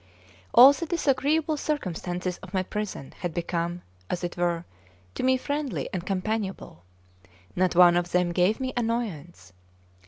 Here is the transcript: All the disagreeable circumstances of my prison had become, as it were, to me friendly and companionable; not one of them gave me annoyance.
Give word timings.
All 0.51 0.73
the 0.73 0.87
disagreeable 0.87 1.57
circumstances 1.57 2.37
of 2.39 2.55
my 2.55 2.63
prison 2.63 3.13
had 3.19 3.35
become, 3.35 3.83
as 4.09 4.23
it 4.23 4.35
were, 4.35 4.65
to 5.13 5.21
me 5.21 5.37
friendly 5.37 5.89
and 5.93 6.03
companionable; 6.03 6.81
not 7.55 7.75
one 7.75 7.95
of 7.95 8.11
them 8.11 8.31
gave 8.31 8.59
me 8.59 8.73
annoyance. 8.75 9.53